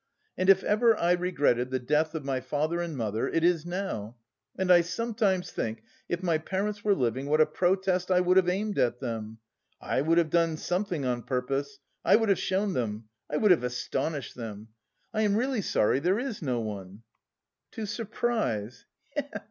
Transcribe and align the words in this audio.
And 0.35 0.49
if 0.49 0.63
ever 0.63 0.97
I 0.97 1.11
regretted 1.11 1.69
the 1.69 1.77
death 1.77 2.15
of 2.15 2.25
my 2.25 2.39
father 2.39 2.81
and 2.81 2.97
mother, 2.97 3.27
it 3.27 3.43
is 3.43 3.67
now, 3.67 4.15
and 4.57 4.71
I 4.71 4.81
sometimes 4.81 5.51
think 5.51 5.83
if 6.09 6.23
my 6.23 6.39
parents 6.39 6.83
were 6.83 6.95
living 6.95 7.27
what 7.27 7.39
a 7.39 7.45
protest 7.45 8.09
I 8.09 8.19
would 8.19 8.35
have 8.37 8.49
aimed 8.49 8.79
at 8.79 8.99
them! 8.99 9.37
I 9.79 10.01
would 10.01 10.17
have 10.17 10.31
done 10.31 10.57
something 10.57 11.05
on 11.05 11.21
purpose... 11.21 11.77
I 12.03 12.15
would 12.15 12.29
have 12.29 12.39
shown 12.39 12.73
them! 12.73 13.09
I 13.29 13.37
would 13.37 13.51
have 13.51 13.63
astonished 13.63 14.33
them! 14.33 14.69
I 15.13 15.21
am 15.21 15.35
really 15.35 15.61
sorry 15.61 15.99
there 15.99 16.17
is 16.17 16.41
no 16.41 16.61
one!" 16.61 17.03
"To 17.73 17.85
surprise! 17.85 18.87
He 19.15 19.21
he! 19.21 19.27